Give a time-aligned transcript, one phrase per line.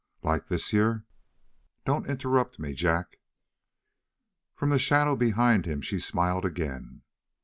[0.23, 1.05] "Like this year?"
[1.85, 3.19] "Don't interrupt me, Jack!"
[4.55, 7.03] From the shadow behind him she smiled again.